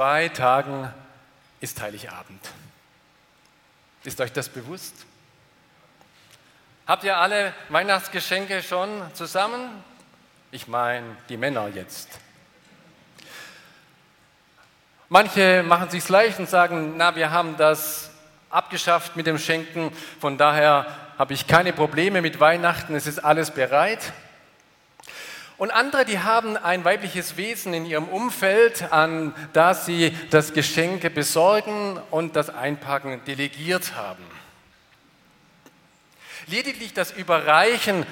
Zwei 0.00 0.30
Tagen 0.30 0.90
ist 1.60 1.78
Heiligabend. 1.82 2.40
Ist 4.02 4.18
euch 4.18 4.32
das 4.32 4.48
bewusst? 4.48 4.94
Habt 6.86 7.04
ihr 7.04 7.18
alle 7.18 7.52
Weihnachtsgeschenke 7.68 8.62
schon 8.62 8.88
zusammen? 9.12 9.68
Ich 10.52 10.66
meine 10.68 11.04
die 11.28 11.36
Männer 11.36 11.68
jetzt. 11.68 12.08
Manche 15.10 15.62
machen 15.64 15.90
sich 15.90 16.08
leicht 16.08 16.38
und 16.38 16.48
sagen, 16.48 16.94
na, 16.96 17.14
wir 17.14 17.30
haben 17.30 17.58
das 17.58 18.10
abgeschafft 18.48 19.16
mit 19.16 19.26
dem 19.26 19.36
Schenken, 19.36 19.94
von 20.18 20.38
daher 20.38 20.86
habe 21.18 21.34
ich 21.34 21.46
keine 21.46 21.74
Probleme 21.74 22.22
mit 22.22 22.40
Weihnachten, 22.40 22.94
es 22.94 23.06
ist 23.06 23.18
alles 23.18 23.50
bereit. 23.50 24.14
Und 25.60 25.70
andere, 25.72 26.06
die 26.06 26.18
haben 26.18 26.56
ein 26.56 26.86
weibliches 26.86 27.36
Wesen 27.36 27.74
in 27.74 27.84
ihrem 27.84 28.08
Umfeld, 28.08 28.90
an 28.90 29.34
das 29.52 29.84
sie 29.84 30.16
das 30.30 30.54
Geschenke 30.54 31.10
besorgen 31.10 32.00
und 32.10 32.34
das 32.34 32.48
Einpacken 32.48 33.22
delegiert 33.26 33.94
haben. 33.94 34.24
Lediglich 36.46 36.94
das 36.94 37.10
Überreichen 37.10 38.06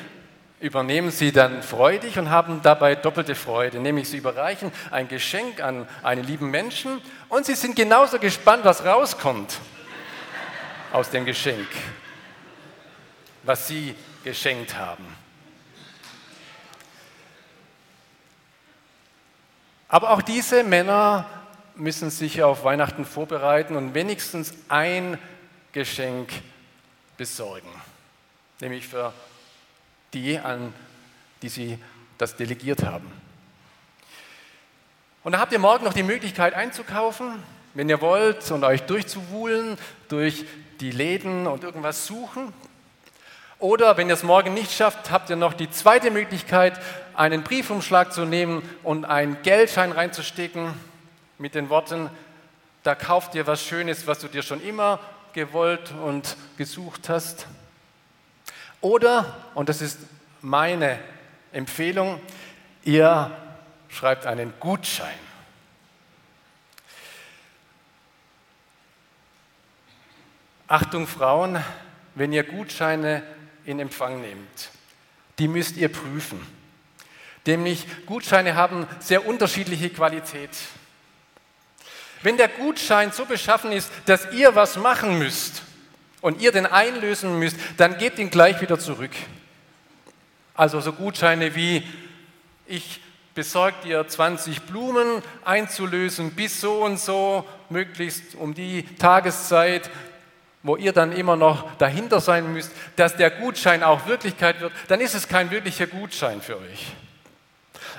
übernehmen 0.61 1.11
sie 1.11 1.33
dann 1.33 1.63
freudig 1.63 2.19
und 2.19 2.29
haben 2.29 2.61
dabei 2.61 2.95
doppelte 2.95 3.35
Freude, 3.35 3.79
nämlich 3.79 4.11
sie 4.11 4.19
überreichen 4.19 4.71
ein 4.91 5.09
Geschenk 5.09 5.63
an 5.63 5.89
einen 6.03 6.25
lieben 6.25 6.51
Menschen 6.51 7.01
und 7.31 7.47
sie 7.47 7.55
sind 7.55 7.75
genauso 7.77 8.19
gespannt, 8.19 8.67
was 8.67 8.85
rauskommt 8.85 9.59
aus 10.93 11.09
dem 11.09 11.25
Geschenk, 11.25 11.69
was 13.43 13.69
sie 13.69 13.95
geschenkt 14.23 14.77
haben. 14.77 15.07
Aber 19.89 20.11
auch 20.11 20.23
diese 20.23 20.65
Männer 20.65 21.27
müssen 21.75 22.11
sich 22.11 22.43
auf 22.43 22.65
Weihnachten 22.65 23.05
vorbereiten 23.05 23.77
und 23.77 23.95
wenigstens 23.95 24.53
ein 24.69 25.19
Geschenk 25.73 26.31
besorgen, 27.17 27.69
nämlich 28.61 28.87
für 28.87 29.13
die, 30.13 30.39
an 30.39 30.75
die 31.41 31.49
sie 31.49 31.79
das 32.19 32.37
delegiert 32.37 32.85
haben. 32.85 33.11
Und 35.25 35.33
da 35.33 35.39
habt 35.39 35.53
ihr 35.53 35.59
morgen 35.59 35.85
noch 35.85 35.95
die 35.95 36.03
Möglichkeit 36.03 36.55
einzukaufen, 36.55 37.43
wenn 37.75 37.89
ihr 37.89 38.01
wollt, 38.01 38.51
und 38.51 38.65
euch 38.65 38.83
durchzuwuhlen 38.83 39.79
durch 40.09 40.45
die 40.81 40.91
Läden 40.91 41.47
und 41.47 41.65
irgendwas 41.65 42.07
suchen. 42.07 42.53
Oder 43.59 43.97
wenn 43.97 44.09
ihr 44.09 44.15
es 44.15 44.23
morgen 44.23 44.55
nicht 44.55 44.73
schafft, 44.73 45.11
habt 45.11 45.31
ihr 45.31 45.37
noch 45.37 45.53
die 45.53 45.69
zweite 45.69 46.13
Möglichkeit, 46.13 46.81
einen 47.15 47.43
Briefumschlag 47.43 48.13
zu 48.13 48.25
nehmen 48.25 48.63
und 48.85 49.05
einen 49.05 49.43
Geldschein 49.43 49.91
reinzustecken 49.91 50.75
mit 51.39 51.57
den 51.57 51.69
Worten, 51.69 52.09
da 52.85 52.95
kauft 52.95 53.35
ihr 53.35 53.49
was 53.49 53.65
Schönes, 53.65 54.07
was 54.07 54.21
du 54.21 54.29
dir 54.29 54.43
schon 54.43 54.63
immer 54.63 55.01
gewollt 55.33 55.93
und 56.05 56.37
gesucht 56.57 57.09
hast. 57.09 57.49
Oder, 58.81 59.35
und 59.55 59.69
das 59.69 59.83
ist 59.83 59.99
meine 60.41 61.01
Empfehlung, 61.53 62.21
ihr 62.85 63.33
schreibt 63.89 64.25
einen 64.25 64.53
Gutschein. 64.61 65.19
Achtung 70.69 71.09
Frauen, 71.09 71.59
wenn 72.15 72.33
ihr 72.33 72.45
Gutscheine 72.45 73.23
in 73.69 73.81
Empfang 73.81 74.23
nehmt, 74.23 74.71
die 75.39 75.47
müsst 75.47 75.77
ihr 75.77 75.91
prüfen. 75.91 76.41
Nämlich 77.47 77.87
Gutscheine 78.07 78.55
haben 78.55 78.87
sehr 78.99 79.27
unterschiedliche 79.27 79.91
Qualität. 79.91 80.51
Wenn 82.23 82.39
der 82.39 82.49
Gutschein 82.49 83.13
so 83.13 83.27
beschaffen 83.27 83.73
ist, 83.73 83.91
dass 84.07 84.33
ihr 84.33 84.55
was 84.55 84.77
machen 84.77 85.19
müsst 85.19 85.63
und 86.23 86.41
ihr 86.41 86.51
den 86.51 86.67
einlösen 86.67 87.39
müsst, 87.39 87.57
dann 87.77 87.99
gebt 87.99 88.19
ihn 88.19 88.31
gleich 88.31 88.61
wieder 88.61 88.79
zurück. 88.79 89.13
Also 90.55 90.81
so 90.81 90.93
Gutscheine 90.93 91.55
wie 91.55 91.87
ich 92.67 93.01
besorgt 93.35 93.85
dir 93.85 94.07
20 94.07 94.63
Blumen 94.63 95.23
einzulösen 95.45 96.33
bis 96.33 96.61
so 96.61 96.85
und 96.85 96.99
so, 96.99 97.47
möglichst 97.71 98.35
um 98.35 98.55
die 98.55 98.83
Tageszeit, 98.97 99.91
wo 100.63 100.77
ihr 100.77 100.93
dann 100.93 101.13
immer 101.13 101.37
noch 101.37 101.77
dahinter 101.77 102.21
sein 102.21 102.53
müsst, 102.53 102.73
dass 102.97 103.17
der 103.17 103.31
Gutschein 103.31 103.83
auch 103.83 104.07
Wirklichkeit 104.07 104.61
wird, 104.61 104.73
dann 104.89 105.01
ist 105.01 105.15
es 105.15 105.29
kein 105.29 105.51
wirklicher 105.51 105.87
Gutschein 105.87 106.43
für 106.43 106.59
euch. 106.59 106.87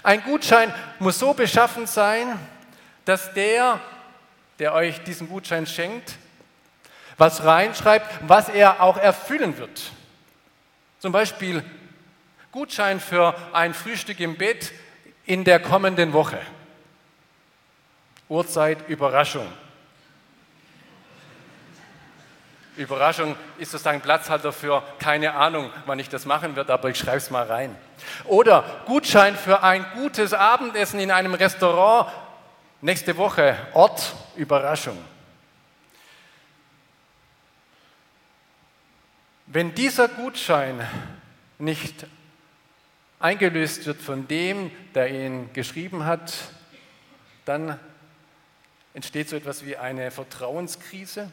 Ein 0.04 0.24
Gutschein 0.24 0.74
muss 1.00 1.20
so 1.20 1.34
beschaffen 1.34 1.88
sein, 1.88 2.38
dass 3.06 3.34
der, 3.34 3.80
der 4.60 4.74
euch 4.74 5.02
diesen 5.04 5.30
Gutschein 5.30 5.66
schenkt, 5.66 6.16
was 7.18 7.44
reinschreibt, 7.44 8.08
was 8.28 8.50
er 8.50 8.82
auch 8.82 8.98
erfüllen 8.98 9.58
wird. 9.58 9.92
Zum 11.00 11.12
Beispiel 11.12 11.64
Gutschein 12.52 13.00
für 13.00 13.36
ein 13.54 13.74
Frühstück 13.74 14.20
im 14.20 14.38
Bett 14.38 14.72
in 15.26 15.44
der 15.44 15.60
kommenden 15.60 16.14
Woche. 16.14 16.40
Uhrzeit 18.28 18.88
Überraschung. 18.88 19.48
Überraschung 22.80 23.36
ist 23.58 23.72
sozusagen 23.72 24.02
Platzhalter 24.02 24.52
für 24.52 24.84
keine 25.00 25.34
Ahnung, 25.34 25.70
wann 25.86 26.00
ich 26.00 26.10
das 26.10 26.26
machen 26.26 26.56
werde, 26.56 26.74
aber 26.74 26.90
ich 26.90 26.98
schreibe 26.98 27.18
es 27.18 27.30
mal 27.30 27.46
rein. 27.46 27.76
Oder 28.26 28.64
Gutschein 28.86 29.36
für 29.36 29.64
ein 29.64 29.86
gutes 29.96 30.34
Abendessen 30.34 31.00
in 31.00 31.12
einem 31.12 31.34
Restaurant 31.34 32.12
nächste 32.82 33.18
Woche, 33.18 33.58
Ort 33.74 34.16
Überraschung. 34.36 34.98
Wenn 39.46 39.74
dieser 39.74 40.08
Gutschein 40.08 40.88
nicht 41.58 42.06
eingelöst 43.20 43.86
wird 43.86 44.02
von 44.02 44.28
dem, 44.28 44.72
der 44.94 45.10
ihn 45.10 45.52
geschrieben 45.54 46.06
hat, 46.06 46.34
dann 47.46 47.80
entsteht 48.94 49.28
so 49.28 49.36
etwas 49.36 49.66
wie 49.66 49.76
eine 49.76 50.12
Vertrauenskrise. 50.12 51.32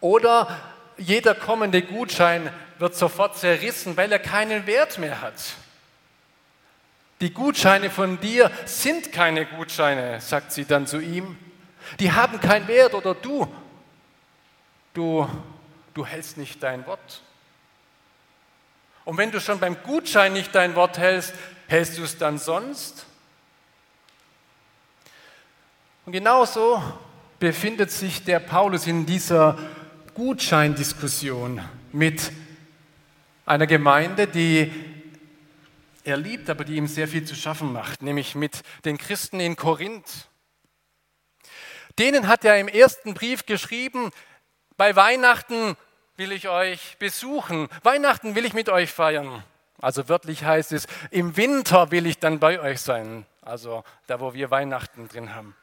Oder 0.00 0.58
jeder 0.96 1.34
kommende 1.34 1.82
Gutschein 1.82 2.52
wird 2.78 2.94
sofort 2.94 3.36
zerrissen, 3.36 3.96
weil 3.96 4.12
er 4.12 4.18
keinen 4.18 4.66
Wert 4.66 4.98
mehr 4.98 5.20
hat. 5.20 5.34
Die 7.20 7.32
Gutscheine 7.32 7.90
von 7.90 8.20
dir 8.20 8.50
sind 8.64 9.12
keine 9.12 9.44
Gutscheine, 9.46 10.20
sagt 10.20 10.52
sie 10.52 10.64
dann 10.64 10.86
zu 10.86 11.00
ihm. 11.00 11.36
Die 11.98 12.12
haben 12.12 12.40
keinen 12.40 12.68
Wert 12.68 12.94
oder 12.94 13.14
du, 13.14 13.52
du, 14.94 15.28
du 15.94 16.06
hältst 16.06 16.36
nicht 16.36 16.62
dein 16.62 16.86
Wort. 16.86 17.22
Und 19.04 19.16
wenn 19.16 19.32
du 19.32 19.40
schon 19.40 19.58
beim 19.58 19.82
Gutschein 19.82 20.32
nicht 20.32 20.54
dein 20.54 20.76
Wort 20.76 20.98
hältst, 20.98 21.32
hältst 21.66 21.98
du 21.98 22.04
es 22.04 22.18
dann 22.18 22.38
sonst? 22.38 23.06
Und 26.06 26.12
genauso 26.12 26.82
befindet 27.38 27.90
sich 27.90 28.24
der 28.24 28.38
Paulus 28.38 28.86
in 28.86 29.06
dieser 29.06 29.58
Gutscheindiskussion 30.18 31.62
mit 31.92 32.32
einer 33.46 33.68
Gemeinde, 33.68 34.26
die 34.26 34.68
er 36.02 36.16
liebt, 36.16 36.50
aber 36.50 36.64
die 36.64 36.74
ihm 36.74 36.88
sehr 36.88 37.06
viel 37.06 37.24
zu 37.24 37.36
schaffen 37.36 37.72
macht, 37.72 38.02
nämlich 38.02 38.34
mit 38.34 38.64
den 38.84 38.98
Christen 38.98 39.38
in 39.38 39.54
Korinth. 39.54 40.28
Denen 42.00 42.26
hat 42.26 42.44
er 42.44 42.58
im 42.58 42.66
ersten 42.66 43.14
Brief 43.14 43.46
geschrieben, 43.46 44.10
bei 44.76 44.96
Weihnachten 44.96 45.76
will 46.16 46.32
ich 46.32 46.48
euch 46.48 46.96
besuchen, 46.98 47.68
Weihnachten 47.84 48.34
will 48.34 48.44
ich 48.44 48.54
mit 48.54 48.68
euch 48.68 48.90
feiern. 48.90 49.44
Also 49.80 50.08
wörtlich 50.08 50.42
heißt 50.42 50.72
es, 50.72 50.88
im 51.12 51.36
Winter 51.36 51.92
will 51.92 52.06
ich 52.06 52.18
dann 52.18 52.40
bei 52.40 52.58
euch 52.58 52.80
sein, 52.80 53.24
also 53.40 53.84
da, 54.08 54.18
wo 54.18 54.34
wir 54.34 54.50
Weihnachten 54.50 55.06
drin 55.06 55.36
haben. 55.36 55.54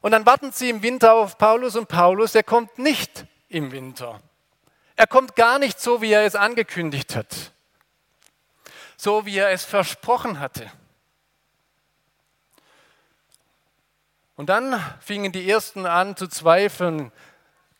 Und 0.00 0.12
dann 0.12 0.26
warten 0.26 0.52
sie 0.52 0.70
im 0.70 0.82
Winter 0.82 1.14
auf 1.14 1.38
Paulus 1.38 1.76
und 1.76 1.88
Paulus, 1.88 2.34
er 2.34 2.44
kommt 2.44 2.78
nicht 2.78 3.26
im 3.48 3.72
Winter. 3.72 4.20
Er 4.96 5.06
kommt 5.06 5.36
gar 5.36 5.58
nicht 5.58 5.80
so, 5.80 6.02
wie 6.02 6.12
er 6.12 6.24
es 6.24 6.34
angekündigt 6.34 7.16
hat, 7.16 7.52
so 8.96 9.26
wie 9.26 9.38
er 9.38 9.50
es 9.50 9.64
versprochen 9.64 10.40
hatte. 10.40 10.70
Und 14.36 14.48
dann 14.50 14.80
fingen 15.00 15.32
die 15.32 15.50
Ersten 15.50 15.84
an 15.84 16.16
zu 16.16 16.28
zweifeln, 16.28 17.10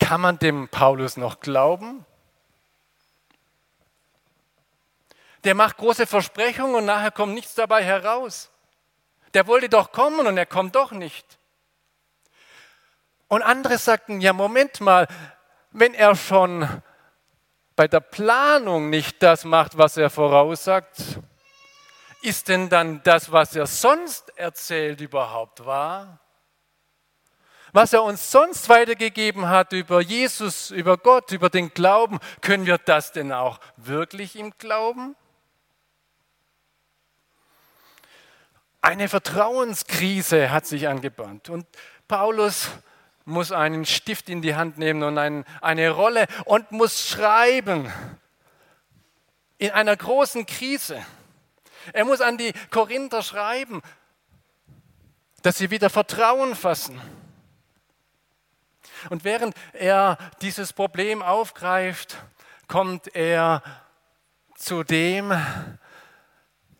kann 0.01 0.21
man 0.21 0.39
dem 0.39 0.69
Paulus 0.69 1.17
noch 1.17 1.41
glauben? 1.41 2.05
Der 5.45 5.55
macht 5.55 5.77
große 5.77 6.07
Versprechungen 6.07 6.75
und 6.75 6.85
nachher 6.85 7.13
kommt 7.13 7.35
nichts 7.35 7.55
dabei 7.55 7.85
heraus. 7.85 8.51
Der 9.35 9.47
wollte 9.47 9.69
doch 9.69 9.93
kommen 9.93 10.27
und 10.27 10.37
er 10.37 10.47
kommt 10.47 10.75
doch 10.75 10.91
nicht. 10.91 11.38
Und 13.29 13.43
andere 13.43 13.77
sagten, 13.79 14.21
ja, 14.21 14.33
Moment 14.33 14.81
mal, 14.81 15.07
wenn 15.71 15.95
er 15.95 16.17
schon 16.17 16.67
bei 17.77 17.87
der 17.87 18.01
Planung 18.01 18.91
nicht 18.91 19.23
das 19.23 19.45
macht, 19.45 19.79
was 19.79 19.97
er 19.97 20.11
voraussagt, 20.11 21.21
ist 22.23 22.49
denn 22.49 22.69
dann 22.69 23.03
das, 23.05 23.31
was 23.31 23.55
er 23.55 23.67
sonst 23.67 24.37
erzählt, 24.37 25.01
überhaupt 25.01 25.65
wahr? 25.65 26.19
Was 27.73 27.93
er 27.93 28.03
uns 28.03 28.31
sonst 28.31 28.69
weitergegeben 28.71 29.49
hat 29.49 29.73
über 29.73 30.01
Jesus, 30.01 30.71
über 30.71 30.97
Gott, 30.97 31.31
über 31.33 31.51
den 31.51 31.73
Glauben, 31.75 32.19
können 32.41 32.67
wir 32.67 32.79
das 32.79 33.13
denn 33.13 33.31
auch 33.31 33.61
wirklich 33.77 34.37
im 34.37 34.53
Glauben? 34.59 35.15
Eine 38.81 39.09
Vertrauenskrise 39.09 40.51
hat 40.51 40.67
sich 40.67 40.89
angebahnt 40.89 41.51
und 41.51 41.67
Paulus 42.09 42.71
muss 43.29 43.53
einen 43.53 43.85
Stift 43.85 44.29
in 44.29 44.43
die 44.43 44.57
Hand 44.57 44.79
nehmen 44.79 45.03
und 45.03 45.19
ein, 45.19 45.45
eine 45.61 45.91
Rolle 45.91 46.27
und 46.47 46.73
muss 46.73 47.07
schreiben 47.07 47.93
in 49.59 49.71
einer 49.71 49.97
großen 49.97 50.47
Krise. 50.47 51.05
Er 51.93 52.05
muss 52.05 52.21
an 52.21 52.39
die 52.39 52.53
Korinther 52.71 53.23
schreiben, 53.23 53.83
dass 55.43 55.59
sie 55.59 55.71
wieder 55.71 55.91
Vertrauen 55.91 56.55
fassen. 56.55 57.01
Und 59.11 59.25
während 59.25 59.55
er 59.73 60.19
dieses 60.41 60.73
Problem 60.73 61.23
aufgreift, 61.23 62.17
kommt 62.67 63.15
er 63.15 63.63
zu 64.57 64.83
dem, 64.83 65.33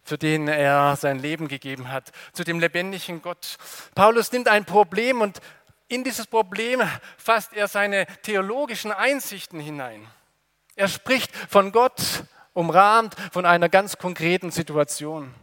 für 0.03 0.19
den 0.19 0.49
er 0.49 0.97
sein 0.97 1.19
Leben 1.19 1.49
gegeben 1.49 1.93
hat, 1.93 2.11
zu 2.33 2.43
dem 2.43 2.59
lebendigen 2.59 3.23
Gott. 3.23 3.59
Paulus 3.95 4.33
nimmt 4.33 4.49
ein 4.49 4.65
Problem 4.65 5.21
und 5.21 5.41
in 5.89 6.05
dieses 6.05 6.27
Problem 6.27 6.83
fasst 7.17 7.53
er 7.55 7.67
seine 7.67 8.07
theologischen 8.23 8.93
Einsichten 8.93 9.59
hinein. 9.59 10.07
Er 10.77 10.89
spricht 10.89 11.35
von 11.35 11.73
Gott, 11.73 12.25
umrahmt 12.53 13.17
von 13.33 13.47
einer 13.47 13.69
ganz 13.69 13.99
konkreten 13.99 14.51
Situation. 14.51 15.35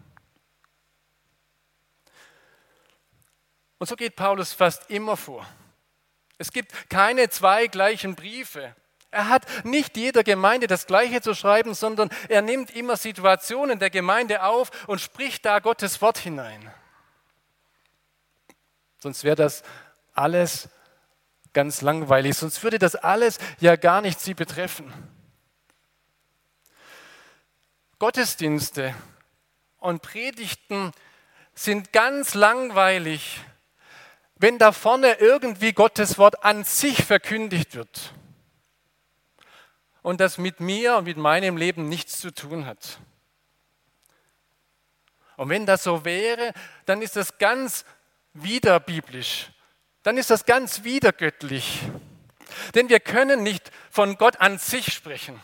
Und 3.77 3.87
so 3.87 3.95
geht 3.95 4.15
Paulus 4.15 4.53
fast 4.53 4.89
immer 4.89 5.17
vor. 5.17 5.45
Es 6.37 6.51
gibt 6.51 6.89
keine 6.89 7.29
zwei 7.29 7.67
gleichen 7.67 8.15
Briefe. 8.15 8.75
Er 9.11 9.29
hat 9.29 9.45
nicht 9.65 9.95
jeder 9.95 10.23
Gemeinde 10.23 10.67
das 10.67 10.87
Gleiche 10.87 11.21
zu 11.21 11.33
schreiben, 11.33 11.73
sondern 11.73 12.09
er 12.27 12.41
nimmt 12.41 12.71
immer 12.71 12.97
Situationen 12.97 13.79
der 13.79 13.89
Gemeinde 13.89 14.43
auf 14.43 14.87
und 14.87 14.99
spricht 14.99 15.45
da 15.45 15.59
Gottes 15.59 16.01
Wort 16.01 16.17
hinein. 16.17 16.73
Sonst 18.97 19.23
wäre 19.23 19.35
das 19.35 19.63
alles 20.15 20.69
ganz 21.53 21.81
langweilig, 21.81 22.37
sonst 22.37 22.63
würde 22.63 22.79
das 22.79 22.95
alles 22.95 23.37
ja 23.59 23.75
gar 23.75 24.01
nicht 24.01 24.19
sie 24.19 24.33
betreffen. 24.33 24.93
Gottesdienste 27.97 28.93
und 29.77 30.01
Predigten 30.01 30.91
sind 31.53 31.93
ganz 31.93 32.33
langweilig, 32.33 33.39
wenn 34.35 34.59
da 34.59 34.73
vorne 34.73 35.13
irgendwie 35.13 35.71
Gottes 35.71 36.17
Wort 36.17 36.43
an 36.43 36.65
sich 36.65 37.05
verkündigt 37.05 37.75
wird 37.75 38.13
und 40.01 40.19
das 40.19 40.37
mit 40.37 40.59
mir 40.59 40.97
und 40.97 41.05
mit 41.05 41.17
meinem 41.17 41.55
Leben 41.55 41.87
nichts 41.87 42.19
zu 42.19 42.31
tun 42.31 42.65
hat. 42.65 42.99
Und 45.37 45.49
wenn 45.49 45.65
das 45.65 45.83
so 45.83 46.03
wäre, 46.05 46.53
dann 46.85 47.01
ist 47.01 47.15
das 47.15 47.37
ganz 47.37 47.85
widerbiblisch, 48.33 49.51
dann 50.05 50.17
ist 50.17 50.29
das 50.29 50.45
ganz 50.45 50.83
widergöttlich. 50.83 51.81
Denn 52.75 52.89
wir 52.89 52.99
können 52.99 53.41
nicht 53.41 53.71
von 53.89 54.17
Gott 54.17 54.39
an 54.39 54.59
sich 54.59 54.93
sprechen. 54.93 55.41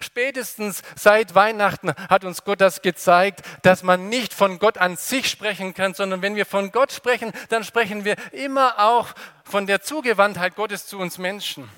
Spätestens 0.00 0.82
seit 0.94 1.34
Weihnachten 1.34 1.94
hat 2.10 2.24
uns 2.24 2.44
Gott 2.44 2.60
das 2.60 2.82
gezeigt, 2.82 3.40
dass 3.62 3.82
man 3.82 4.10
nicht 4.10 4.34
von 4.34 4.58
Gott 4.58 4.76
an 4.76 4.96
sich 4.96 5.30
sprechen 5.30 5.72
kann, 5.72 5.94
sondern 5.94 6.20
wenn 6.20 6.36
wir 6.36 6.44
von 6.44 6.70
Gott 6.70 6.92
sprechen, 6.92 7.32
dann 7.48 7.64
sprechen 7.64 8.04
wir 8.04 8.16
immer 8.32 8.78
auch 8.78 9.08
von 9.44 9.66
der 9.66 9.80
Zugewandtheit 9.80 10.54
Gottes 10.54 10.86
zu 10.86 10.98
uns 10.98 11.16
Menschen. 11.16 11.70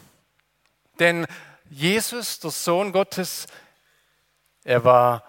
Denn 0.99 1.29
Jesus, 1.71 2.41
der 2.41 2.51
Sohn 2.51 2.91
Gottes, 2.91 3.47
er 4.65 4.83
war 4.83 5.23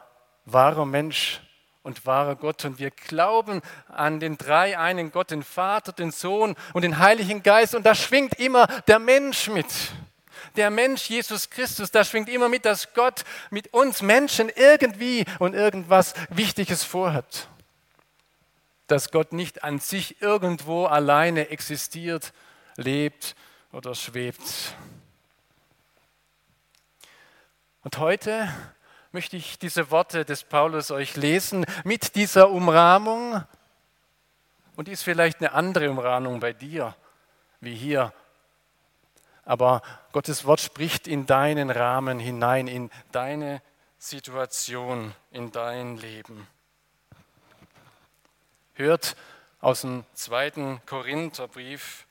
wahrer 0.46 0.88
Mensch 0.88 1.42
und 1.90 2.06
wahrer 2.06 2.36
Gott. 2.36 2.64
Und 2.66 2.80
wir 2.80 2.92
glauben 2.92 3.62
an 3.88 4.20
den 4.20 4.38
drei 4.38 4.78
einen 4.78 5.12
Gott, 5.12 5.32
den 5.32 5.44
Vater, 5.44 5.92
den 5.92 6.12
Sohn 6.12 6.56
und 6.74 6.84
den 6.84 7.00
Heiligen 7.00 7.44
Geist. 7.44 7.76
Und 7.76 7.86
da 7.86 7.96
schwingt 7.96 8.36
immer 8.40 8.68
der 8.88 9.00
Mensch 9.00 9.50
mit 9.50 9.66
der 10.56 10.70
Mensch 10.70 11.10
Jesus 11.10 11.50
Christus, 11.50 11.92
da 11.92 12.04
schwingt 12.04 12.30
immer 12.30 12.50
mit, 12.50 12.66
dass 12.66 12.94
Gott 12.94 13.24
mit 13.50 13.74
uns 13.74 14.02
Menschen 14.02 14.50
irgendwie 14.50 15.26
und 15.38 15.54
irgendwas 15.54 16.14
Wichtiges 16.30 16.84
vorhat. 16.84 17.48
Dass 18.88 19.12
Gott 19.12 19.34
nicht 19.34 19.64
an 19.64 19.80
sich 19.80 20.22
irgendwo 20.22 20.86
alleine 20.86 21.50
existiert, 21.50 22.34
lebt 22.76 23.36
oder 23.72 23.94
schwebt. 23.96 24.74
Und 27.84 27.98
heute 27.98 28.50
möchte 29.12 29.38
ich 29.38 29.58
diese 29.60 29.92
Worte 29.92 30.26
des 30.26 30.44
Paulus 30.44 30.92
euch 30.92 31.16
lesen 31.16 31.66
mit 31.84 32.16
dieser 32.16 32.50
Umrahmung. 32.50 33.44
Und 34.76 34.88
die 34.88 34.92
ist 34.92 35.04
vielleicht 35.04 35.40
eine 35.40 35.54
andere 35.54 35.90
Umrahmung 35.90 36.40
bei 36.40 36.54
dir, 36.54 36.96
wie 37.60 37.76
hier 37.76 38.14
aber 39.50 39.82
Gottes 40.12 40.46
Wort 40.46 40.62
spricht 40.62 41.08
in 41.08 41.26
deinen 41.26 41.72
Rahmen 41.72 42.20
hinein, 42.20 42.68
in 42.68 42.92
deine 43.12 43.64
Situation, 43.98 45.16
in 45.32 45.52
dein 45.52 45.98
Leben. 45.98 46.48
Hört 48.76 49.16
aus 49.60 49.82
dem 49.82 50.06
zweiten 50.14 50.80
Korintherbrief 50.86 52.06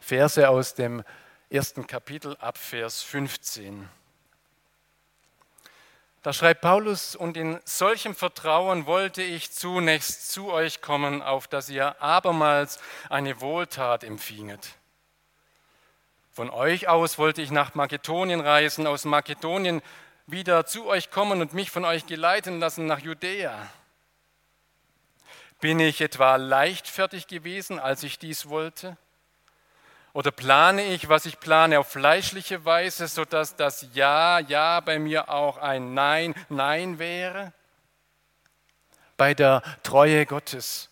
Verse 0.00 0.46
aus 0.48 0.74
dem 0.74 1.02
ersten 1.48 1.86
Kapitel 1.86 2.36
ab 2.36 2.58
Vers 2.58 3.02
15. 3.02 3.88
Da 6.22 6.32
schreibt 6.32 6.60
Paulus, 6.60 7.16
und 7.16 7.36
in 7.36 7.58
solchem 7.64 8.14
Vertrauen 8.14 8.86
wollte 8.86 9.22
ich 9.22 9.50
zunächst 9.50 10.30
zu 10.30 10.52
euch 10.52 10.80
kommen, 10.80 11.20
auf 11.20 11.48
dass 11.48 11.68
ihr 11.68 12.00
abermals 12.00 12.78
eine 13.08 13.40
Wohltat 13.40 14.04
empfinget. 14.04 14.76
Von 16.30 16.48
euch 16.48 16.86
aus 16.88 17.18
wollte 17.18 17.42
ich 17.42 17.50
nach 17.50 17.74
Makedonien 17.74 18.40
reisen, 18.40 18.86
aus 18.86 19.04
Makedonien 19.04 19.82
wieder 20.26 20.64
zu 20.64 20.86
euch 20.86 21.10
kommen 21.10 21.40
und 21.40 21.54
mich 21.54 21.72
von 21.72 21.84
euch 21.84 22.06
geleiten 22.06 22.60
lassen 22.60 22.86
nach 22.86 23.00
Judäa. 23.00 23.68
Bin 25.60 25.80
ich 25.80 26.00
etwa 26.00 26.36
leichtfertig 26.36 27.26
gewesen, 27.26 27.80
als 27.80 28.04
ich 28.04 28.20
dies 28.20 28.48
wollte? 28.48 28.96
Oder 30.14 30.30
plane 30.30 30.84
ich, 30.86 31.08
was 31.08 31.24
ich 31.24 31.40
plane, 31.40 31.78
auf 31.78 31.88
fleischliche 31.88 32.64
Weise, 32.64 33.08
sodass 33.08 33.56
das 33.56 33.86
Ja, 33.94 34.38
Ja 34.40 34.80
bei 34.80 34.98
mir 34.98 35.30
auch 35.30 35.56
ein 35.56 35.94
Nein, 35.94 36.34
Nein 36.50 36.98
wäre? 36.98 37.52
Bei 39.16 39.32
der 39.32 39.62
Treue 39.82 40.26
Gottes. 40.26 40.90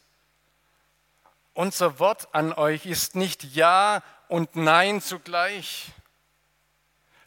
Unser 1.53 1.99
Wort 1.99 2.29
an 2.33 2.55
euch 2.55 2.87
ist 2.87 3.15
nicht 3.15 3.45
Ja 3.45 4.03
und 4.29 4.57
Nein 4.57 5.03
zugleich. 5.03 5.93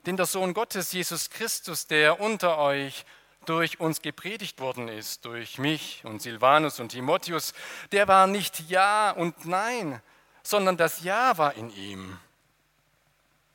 Denn 0.08 0.18
der 0.18 0.26
Sohn 0.26 0.54
Gottes, 0.54 0.92
Jesus 0.94 1.30
Christus, 1.30 1.86
der 1.86 2.20
unter 2.20 2.58
euch 2.58 3.06
durch 3.46 3.80
uns 3.80 4.02
gepredigt 4.02 4.60
worden 4.60 4.88
ist, 4.88 5.26
durch 5.26 5.60
mich 5.60 6.04
und 6.06 6.22
Silvanus 6.22 6.80
und 6.80 6.90
Timotheus, 6.90 7.54
der 7.92 8.08
war 8.08 8.26
nicht 8.26 8.62
Ja 8.70 9.12
und 9.12 9.46
Nein, 9.46 10.02
sondern 10.44 10.78
das 10.78 11.04
Ja 11.04 11.38
war 11.38 11.56
in 11.56 11.70
ihm. 11.76 12.20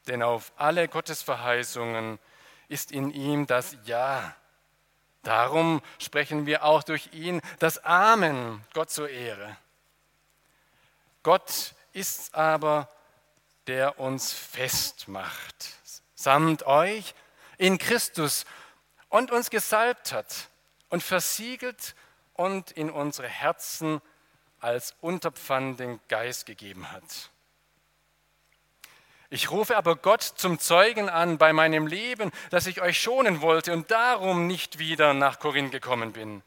Denn 0.07 0.23
auf 0.23 0.53
alle 0.57 0.89
Gottesverheißungen 0.89 2.19
ist 2.69 2.93
in 2.93 3.11
ihm 3.11 3.47
das 3.47 3.77
Ja. 3.85 4.35
Darum 5.23 5.83
sprechen 5.99 6.47
wir 6.47 6.65
auch 6.65 6.83
durch 6.83 7.11
ihn 7.13 7.43
das 7.59 7.85
Amen, 7.85 8.65
Gott 8.73 8.91
zur 8.91 9.11
Ehre. 9.11 9.57
Gott 11.23 11.75
ist 11.93 12.35
aber 12.35 12.89
der 13.67 13.99
uns 13.99 14.33
festmacht, 14.33 15.75
samt 16.15 16.63
euch 16.63 17.15
in 17.59 17.77
Christus 17.77 18.47
und 19.11 19.31
uns 19.31 19.51
gesalbt 19.51 20.13
hat 20.13 20.49
und 20.89 21.03
versiegelt 21.03 21.95
und 22.33 22.71
in 22.71 22.89
unsere 22.89 23.29
Herzen 23.29 24.01
als 24.61 24.95
Unterpfand 25.01 25.81
den 25.81 26.01
Geist 26.09 26.47
gegeben 26.47 26.91
hat. 26.91 27.31
Ich 29.31 29.51
rufe 29.51 29.77
aber 29.77 29.97
Gott 29.97 30.23
zum 30.23 30.59
Zeugen 30.59 31.11
an 31.11 31.37
bei 31.37 31.53
meinem 31.53 31.87
Leben, 31.87 32.33
dass 32.51 32.67
ich 32.67 32.81
euch 32.81 32.99
schonen 33.01 33.43
wollte 33.43 33.75
und 33.75 33.91
darum 33.91 34.47
nicht 34.47 34.79
wieder 34.79 35.13
nach 35.13 35.39
Korinth 35.39 35.73
gekommen 35.73 36.13
bin. 36.13 36.43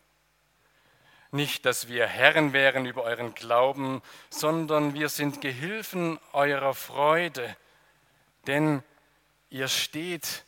Nicht, 1.30 1.66
dass 1.66 1.88
wir 1.88 2.08
Herren 2.08 2.54
wären 2.54 2.86
über 2.86 3.04
euren 3.04 3.36
Glauben, 3.36 4.02
sondern 4.30 4.96
wir 4.96 5.10
sind 5.10 5.42
Gehilfen 5.42 6.20
eurer 6.34 6.74
Freude, 6.74 7.56
denn 8.48 8.84
ihr 9.50 9.68
steht 9.68 10.44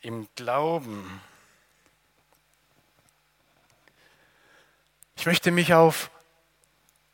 im 0.00 0.28
Glauben. 0.34 1.22
Ich 5.16 5.24
möchte 5.24 5.52
mich 5.52 5.72
auf 5.72 6.10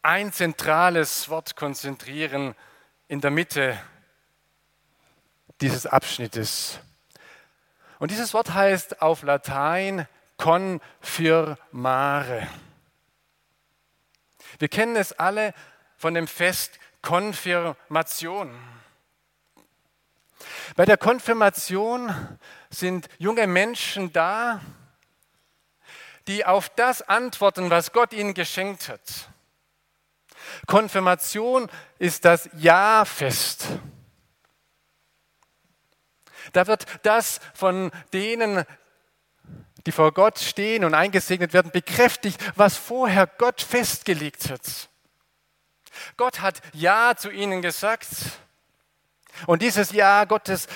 ein 0.02 0.32
zentrales 0.32 1.28
Wort 1.28 1.56
konzentrieren 1.56 2.54
in 3.08 3.20
der 3.20 3.30
Mitte 3.30 3.78
dieses 5.60 5.86
Abschnittes. 5.86 6.78
Und 7.98 8.10
dieses 8.10 8.32
Wort 8.32 8.54
heißt 8.54 9.02
auf 9.02 9.22
Latein 9.22 10.06
confirmare. 10.38 12.48
Wir 14.58 14.68
kennen 14.68 14.96
es 14.96 15.12
alle 15.12 15.52
von 15.96 16.14
dem 16.14 16.26
Fest 16.26 16.78
Konfirmation. 17.02 18.58
Bei 20.76 20.86
der 20.86 20.96
Konfirmation 20.96 22.38
sind 22.70 23.08
junge 23.18 23.46
Menschen 23.46 24.12
da, 24.12 24.60
die 26.26 26.46
auf 26.46 26.68
das 26.70 27.02
antworten, 27.02 27.70
was 27.70 27.92
Gott 27.92 28.12
ihnen 28.12 28.34
geschenkt 28.34 28.88
hat. 28.88 29.30
Konfirmation 30.66 31.68
ist 31.98 32.24
das 32.24 32.48
Ja-Fest. 32.56 33.66
Da 36.52 36.66
wird 36.66 36.86
das 37.02 37.40
von 37.54 37.90
denen, 38.12 38.64
die 39.86 39.92
vor 39.92 40.12
Gott 40.12 40.38
stehen 40.38 40.84
und 40.84 40.94
eingesegnet 40.94 41.52
werden, 41.52 41.70
bekräftigt, 41.70 42.40
was 42.56 42.76
vorher 42.76 43.26
Gott 43.26 43.60
festgelegt 43.62 44.50
hat. 44.50 44.88
Gott 46.16 46.40
hat 46.40 46.60
Ja 46.72 47.14
zu 47.16 47.30
ihnen 47.30 47.62
gesagt. 47.62 48.08
Und 49.46 49.62
dieses 49.62 49.92
Ja 49.92 50.24
Gottes 50.24 50.66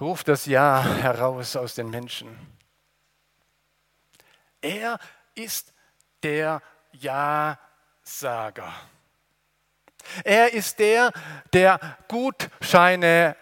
ruft 0.00 0.28
das 0.28 0.46
Ja 0.46 0.82
heraus 0.82 1.56
aus 1.56 1.74
den 1.74 1.90
Menschen. 1.90 2.36
Er 4.60 4.98
ist 5.34 5.74
der 6.22 6.62
Ja-Sager. 8.04 8.72
Er 10.22 10.52
ist 10.52 10.78
der, 10.78 11.12
der 11.52 11.80
Gutscheine 12.08 13.36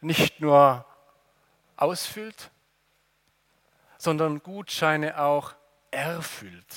nicht 0.00 0.40
nur 0.40 0.84
ausfüllt, 1.76 2.50
sondern 3.98 4.42
Gutscheine 4.42 5.18
auch 5.18 5.54
erfüllt. 5.90 6.74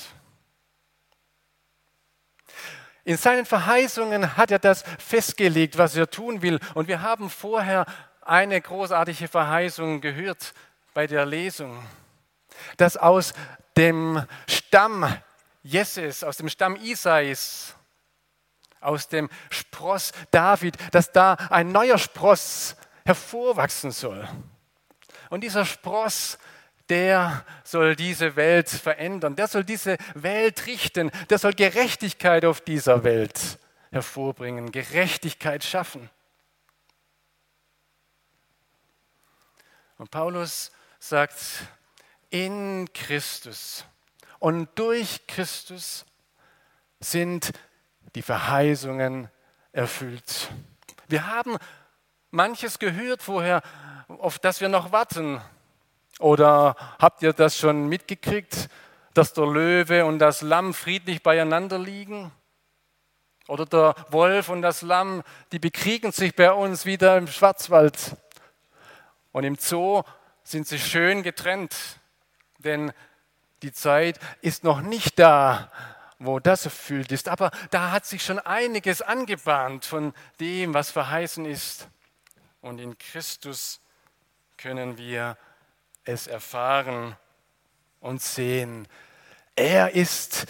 In 3.03 3.17
seinen 3.17 3.45
Verheißungen 3.45 4.35
hat 4.35 4.50
er 4.50 4.57
das 4.57 4.83
festgelegt, 4.97 5.77
was 5.77 5.95
er 5.95 6.09
tun 6.09 6.41
will. 6.41 6.59
Und 6.74 6.88
wir 6.88 7.03
haben 7.03 7.29
vorher 7.29 7.85
eine 8.21 8.59
großartige 8.59 9.27
Verheißung 9.27 10.01
gehört 10.01 10.55
bei 10.95 11.05
der 11.05 11.25
Lesung, 11.27 11.83
dass 12.77 12.97
aus 12.97 13.33
dem 13.77 14.25
Stamm 14.47 15.05
Jesses, 15.63 16.24
aus 16.24 16.38
dem 16.38 16.50
Stamm 16.50 16.75
Isais, 16.75 17.75
aus 18.79 19.07
dem 19.07 19.29
Spross 19.50 20.12
David, 20.31 20.77
dass 20.93 21.12
da 21.12 21.33
ein 21.33 21.71
neuer 21.71 21.97
Spross 21.97 22.75
hervorwachsen 23.05 23.91
soll. 23.91 24.27
Und 25.29 25.41
dieser 25.41 25.65
Spross, 25.65 26.38
der 26.89 27.43
soll 27.63 27.95
diese 27.95 28.35
Welt 28.35 28.69
verändern, 28.69 29.35
der 29.35 29.47
soll 29.47 29.63
diese 29.63 29.97
Welt 30.13 30.67
richten, 30.67 31.12
der 31.29 31.39
soll 31.39 31.53
Gerechtigkeit 31.53 32.45
auf 32.45 32.62
dieser 32.62 33.03
Welt 33.03 33.57
hervorbringen, 33.91 34.71
Gerechtigkeit 34.71 35.63
schaffen. 35.63 36.09
Und 39.97 40.12
Paulus 40.12 40.71
sagt, 41.00 41.39
in 42.36 42.92
Christus 42.94 43.86
und 44.39 44.68
durch 44.75 45.25
Christus 45.25 46.06
sind 47.00 47.54
die 48.13 48.22
Verheißungen 48.22 49.30
erfüllt. 49.72 50.50
Wir 51.08 51.27
haben 51.27 51.56
manches 52.32 52.77
gehört 52.77 53.24
vorher, 53.24 53.62
auf 54.10 54.38
das 54.38 54.60
wir 54.60 54.68
noch 54.68 54.92
warten. 54.92 55.42
Oder 56.20 56.75
habt 57.00 57.24
ihr 57.24 57.32
das 57.32 57.58
schon 57.58 57.88
mitgekriegt, 57.88 58.68
dass 59.13 59.32
der 59.32 59.46
Löwe 59.46 60.04
und 60.04 60.20
das 60.20 60.42
Lamm 60.42 60.74
friedlich 60.74 61.24
beieinander 61.24 61.80
liegen? 61.80 62.34
Oder 63.48 63.65
der 63.65 63.96
Wolf 64.10 64.50
und 64.50 64.62
das 64.62 64.82
Lamm, 64.82 65.24
die 65.54 65.60
bekriegen 65.60 66.12
sich 66.12 66.36
bei 66.36 66.51
uns 66.51 66.86
wieder 66.86 67.18
im 67.18 67.27
Schwarzwald. 67.27 68.18
Und 69.32 69.46
im 69.46 69.56
Zoo 69.56 70.04
sind 70.44 70.68
sie 70.68 70.80
schön 70.80 71.24
getrennt, 71.24 71.77
denn 72.65 72.91
die 73.62 73.72
Zeit 73.72 74.19
ist 74.41 74.63
noch 74.63 74.81
nicht 74.81 75.17
da, 75.19 75.72
wo 76.19 76.39
das 76.39 76.65
erfüllt 76.65 77.12
ist. 77.12 77.29
Aber 77.29 77.51
da 77.72 77.91
hat 77.91 78.05
sich 78.05 78.24
schon 78.24 78.39
einiges 78.39 79.01
angebahnt 79.01 79.86
von 79.86 80.13
dem, 80.39 80.74
was 80.74 80.91
verheißen 80.91 81.45
ist. 81.45 81.88
Und 82.62 82.79
in 82.79 82.98
Christus 82.98 83.79
können 84.57 84.98
wir 84.98 85.38
es 86.03 86.27
erfahren 86.27 87.15
und 88.00 88.22
sehen. 88.22 88.88
Er 89.55 89.93
ist 89.93 90.45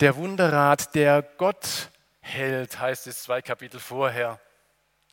der 0.00 0.16
Wunderrat, 0.16 0.94
der 0.94 1.22
Gott 1.22 1.90
hält, 2.20 2.78
heißt 2.80 3.06
es 3.06 3.22
zwei 3.22 3.42
Kapitel 3.42 3.80
vorher 3.80 4.40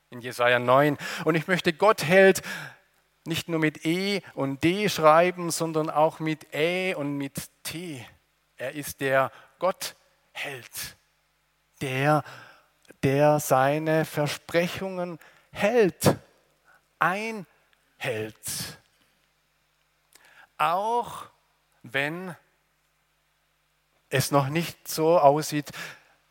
in 0.09 0.21
Jesaja 0.21 0.59
9. 0.59 0.97
Und 1.25 1.35
ich 1.35 1.47
möchte 1.47 1.73
Gott 1.73 2.03
hält 2.03 2.41
nicht 3.25 3.47
nur 3.47 3.59
mit 3.59 3.85
E 3.85 4.21
und 4.33 4.63
D 4.63 4.89
schreiben, 4.89 5.51
sondern 5.51 5.89
auch 5.89 6.19
mit 6.19 6.53
Ä 6.53 6.95
und 6.95 7.17
mit 7.17 7.49
T. 7.63 8.05
Er 8.57 8.73
ist 8.73 9.01
der 9.01 9.31
Gott 9.59 9.95
hält, 10.31 10.97
der, 11.81 12.23
der 13.03 13.39
seine 13.39 14.05
Versprechungen 14.05 15.19
hält 15.51 16.17
einhält. 17.01 18.77
Auch 20.57 21.25
wenn 21.83 22.35
es 24.09 24.29
noch 24.31 24.49
nicht 24.49 24.87
so 24.87 25.19
aussieht, 25.19 25.71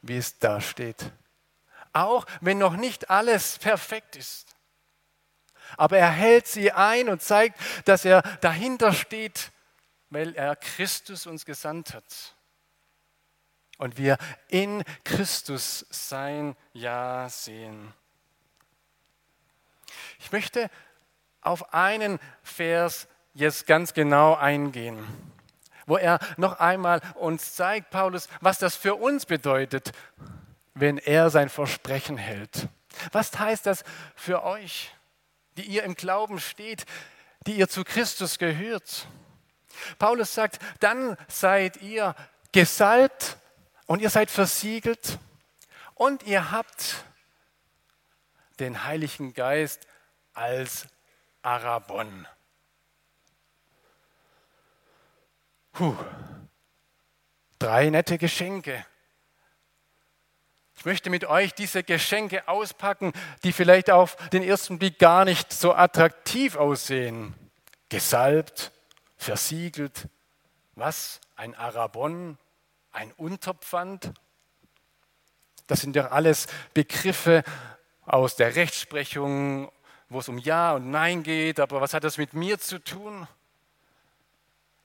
wie 0.03 0.17
es 0.17 0.39
da 0.39 0.61
steht. 0.61 1.13
Auch 1.93 2.27
wenn 2.41 2.59
noch 2.59 2.77
nicht 2.77 3.11
alles 3.11 3.59
perfekt 3.59 4.17
ist. 4.17 4.55
Aber 5.77 5.99
er 5.99 6.11
hält 6.11 6.47
sie 6.47 6.73
ein 6.73 7.09
und 7.09 7.23
zeigt, 7.23 7.59
dass 7.85 8.05
er 8.05 8.23
dahinter 8.41 8.93
steht, 8.93 9.51
weil 10.11 10.35
er 10.35 10.57
Christus 10.57 11.27
uns 11.27 11.45
gesandt 11.45 11.95
hat. 11.95 12.35
Und 13.79 13.97
wir 13.97 14.19
in 14.49 14.85
Christus 15.05 15.87
sein 15.91 16.55
Ja 16.73 17.29
sehen. 17.31 17.95
Ich 20.19 20.33
möchte 20.33 20.71
auf 21.41 21.73
einen 21.73 22.19
Vers 22.43 23.09
jetzt 23.33 23.67
ganz 23.67 23.95
genau 23.95 24.35
eingehen, 24.35 25.07
wo 25.87 25.97
er 25.97 26.19
noch 26.37 26.61
einmal 26.61 27.01
uns 27.15 27.55
zeigt, 27.55 27.91
Paulus, 27.91 28.29
was 28.41 28.59
das 28.59 28.77
für 28.77 28.97
uns 28.97 29.25
bedeutet, 29.25 29.93
wenn 30.75 30.99
er 30.99 31.31
sein 31.31 31.49
Versprechen 31.49 32.19
hält. 32.19 32.69
Was 33.13 33.39
heißt 33.39 33.67
das 33.67 33.85
für 34.15 34.43
euch, 34.43 34.95
die 35.57 35.63
ihr 35.63 35.85
im 35.85 35.95
Glauben 35.95 36.41
steht, 36.41 36.87
die 37.47 37.57
ihr 37.57 37.69
zu 37.69 37.85
Christus 37.85 38.39
gehört? 38.39 39.07
Paulus 39.99 40.35
sagt, 40.35 40.59
dann 40.81 41.17
seid 41.29 41.79
ihr 41.83 42.15
gesalbt 42.53 43.37
und 43.87 44.03
ihr 44.03 44.11
seid 44.11 44.31
versiegelt 44.31 45.19
und 45.95 46.23
ihr 46.25 46.51
habt 46.51 47.05
den 48.59 48.85
Heiligen 48.85 49.33
Geist 49.33 49.87
als 50.35 50.87
Arabon. 51.43 52.27
Puh. 55.73 55.97
Drei 57.59 57.91
nette 57.91 58.19
Geschenke. 58.19 58.85
Ich 60.81 60.87
möchte 60.87 61.11
mit 61.11 61.27
euch 61.27 61.53
diese 61.53 61.83
Geschenke 61.83 62.49
auspacken, 62.49 63.13
die 63.45 63.53
vielleicht 63.53 63.91
auf 63.91 64.17
den 64.31 64.43
ersten 64.43 64.79
Blick 64.79 64.99
gar 64.99 65.27
nicht 65.27 65.53
so 65.53 65.75
attraktiv 65.75 66.57
aussehen. 66.57 67.35
Gesalbt, 67.91 68.73
versiegelt, 69.19 70.09
Was? 70.77 71.21
Ein 71.37 71.55
Arabon? 71.55 72.39
Ein 72.93 73.13
Unterpfand? 73.19 74.11
Das 75.67 75.83
sind 75.83 75.97
doch 75.97 76.11
alles 76.13 76.47
Begriffe 76.73 77.45
aus 78.07 78.37
der 78.37 78.57
Rechtsprechung, 78.57 79.71
wo 80.09 80.21
es 80.21 80.31
um 80.31 80.39
Ja 80.39 80.73
und 80.73 80.91
Nein 80.91 81.23
geht. 81.23 81.61
Aber 81.61 81.83
was 81.83 81.93
hat 81.93 82.05
das 82.05 82.17
mit 82.17 82.33
mir 82.33 82.59
zu 82.59 82.83
tun? 82.83 83.29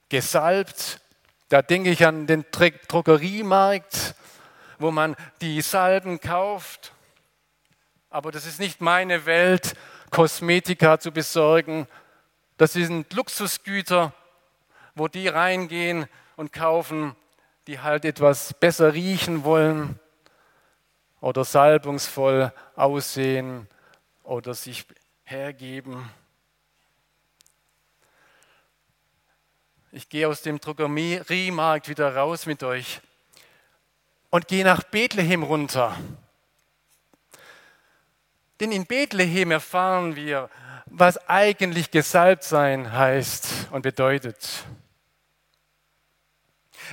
Gesalbt, 0.09 0.99
da 1.47 1.61
denke 1.61 1.89
ich 1.89 2.05
an 2.05 2.27
den 2.27 2.43
Drogeriemarkt, 2.51 4.15
wo 4.79 4.91
man 4.91 5.15
die 5.41 5.61
Salben 5.61 6.19
kauft. 6.19 6.93
Aber 8.09 8.31
das 8.31 8.45
ist 8.45 8.59
nicht 8.59 8.81
meine 8.81 9.25
Welt, 9.25 9.75
Kosmetika 10.09 10.99
zu 10.99 11.11
besorgen. 11.11 11.87
Das 12.57 12.73
sind 12.73 13.11
Luxusgüter, 13.13 14.13
wo 14.93 15.07
die 15.07 15.27
reingehen 15.27 16.07
und 16.37 16.53
kaufen, 16.53 17.15
die 17.67 17.79
halt 17.79 18.05
etwas 18.05 18.53
besser 18.53 18.93
riechen 18.93 19.43
wollen 19.43 19.99
oder 21.19 21.43
salbungsvoll 21.43 22.53
aussehen 22.75 23.67
oder 24.23 24.53
sich 24.53 24.85
hergeben. 25.23 26.09
Ich 29.91 30.09
gehe 30.09 30.27
aus 30.27 30.41
dem 30.41 30.59
Drogeriemarkt 30.59 31.89
wieder 31.89 32.15
raus 32.15 32.45
mit 32.45 32.63
euch 32.63 33.01
und 34.35 34.49
gehe 34.49 34.65
nach 34.65 34.83
Bethlehem 34.83 35.43
runter. 35.43 35.95
Denn 38.59 38.73
in 38.73 38.85
Bethlehem 38.85 39.49
erfahren 39.51 40.17
wir, 40.17 40.49
was 40.87 41.29
eigentlich 41.29 41.89
gesalbt 41.89 42.43
sein 42.43 42.91
heißt 42.91 43.69
und 43.71 43.83
bedeutet. 43.83 44.65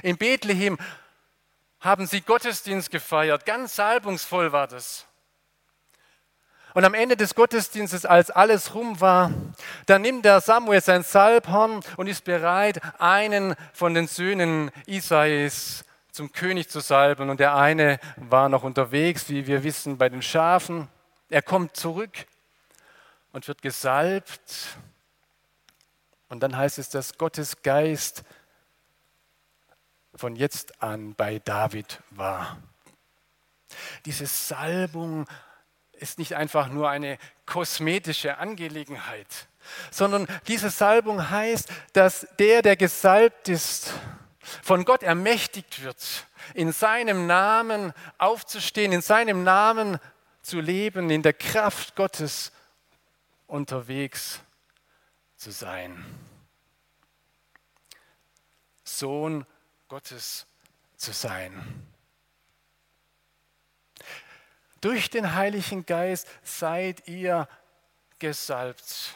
In 0.04 0.18
Bethlehem 0.18 0.78
haben 1.80 2.06
sie 2.06 2.20
Gottesdienst 2.20 2.92
gefeiert. 2.92 3.44
Ganz 3.44 3.75
salbungsvoll 3.75 4.52
war 4.52 4.68
das. 4.68 5.06
Und 6.75 6.84
am 6.84 6.94
Ende 6.94 7.16
des 7.16 7.34
Gottesdienstes, 7.34 8.06
als 8.06 8.30
alles 8.30 8.72
rum 8.76 9.00
war, 9.00 9.32
da 9.87 9.99
nimmt 9.99 10.25
der 10.25 10.40
Samuel 10.40 10.80
sein 10.80 11.02
Salbhorn 11.02 11.80
und 11.96 12.06
ist 12.06 12.22
bereit, 12.22 12.80
einen 13.00 13.56
von 13.72 13.94
den 13.94 14.06
Söhnen 14.06 14.70
Isais 14.87 15.84
zum 16.12 16.31
König 16.31 16.69
zu 16.69 16.81
salben. 16.81 17.31
Und 17.31 17.40
der 17.40 17.57
eine 17.57 17.99
war 18.16 18.49
noch 18.49 18.62
unterwegs, 18.62 19.28
wie 19.28 19.47
wir 19.47 19.64
wissen, 19.64 19.99
bei 19.99 20.09
den 20.09 20.23
Schafen. 20.23 20.88
Er 21.28 21.42
kommt 21.42 21.75
zurück 21.75 22.26
und 23.33 23.49
wird 23.49 23.62
gesalbt. 23.62 24.76
Und 26.28 26.40
dann 26.40 26.57
heißt 26.57 26.78
es, 26.78 26.90
dass 26.90 27.19
Gottes 27.19 27.62
Geist 27.62 28.23
von 30.14 30.37
jetzt 30.37 30.83
an 30.83 31.14
bei 31.14 31.38
David 31.38 32.02
war. 32.11 32.59
Diese 34.04 34.26
Salbung 34.26 35.26
ist 35.92 36.19
nicht 36.19 36.37
einfach 36.37 36.69
nur 36.69 36.90
eine 36.90 37.16
kosmetische 37.47 38.37
Angelegenheit, 38.37 39.49
sondern 39.90 40.26
diese 40.49 40.69
Salbung 40.69 41.31
heißt, 41.31 41.71
dass 41.95 42.26
der, 42.38 42.61
der 42.61 42.76
gesalbt 42.76 43.49
ist, 43.49 43.95
von 44.62 44.84
Gott 44.84 45.02
ermächtigt 45.02 45.82
wird, 45.82 46.26
in 46.54 46.72
seinem 46.72 47.26
Namen 47.26 47.92
aufzustehen, 48.18 48.92
in 48.92 49.02
seinem 49.02 49.44
Namen 49.44 49.99
zu 50.42 50.61
leben, 50.61 51.11
in 51.11 51.22
der 51.22 51.32
Kraft 51.32 51.94
Gottes 51.94 52.52
unterwegs 53.46 54.40
zu 55.37 55.50
sein. 55.50 56.04
Sohn 58.84 59.46
Gottes 59.88 60.46
zu 60.96 61.12
sein. 61.12 61.87
Durch 64.81 65.11
den 65.11 65.35
Heiligen 65.35 65.87
Geist 65.87 66.26
seid 66.42 67.07
ihr 67.07 67.48
gesalbt. 68.18 69.14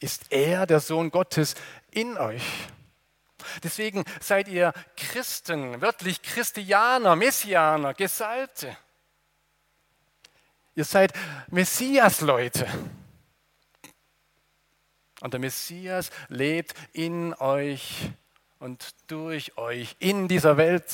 Ist 0.00 0.32
er, 0.32 0.66
der 0.66 0.80
Sohn 0.80 1.10
Gottes, 1.10 1.54
in 1.90 2.16
euch. 2.16 2.42
Deswegen 3.62 4.04
seid 4.20 4.48
ihr 4.48 4.72
Christen, 4.96 5.80
wörtlich 5.80 6.22
Christianer, 6.22 7.16
Messianer, 7.16 7.94
Gesalbte. 7.94 8.76
Ihr 10.74 10.84
seid 10.84 11.12
Messias-Leute. 11.48 12.68
Und 15.20 15.32
der 15.32 15.40
Messias 15.40 16.10
lebt 16.28 16.74
in 16.92 17.32
euch 17.34 18.10
und 18.58 18.94
durch 19.06 19.56
euch 19.56 19.96
in 19.98 20.28
dieser 20.28 20.56
Welt. 20.56 20.92